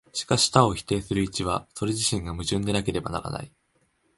[0.13, 3.51] しかし多を否定する一は、それ自身が矛盾でなければならない。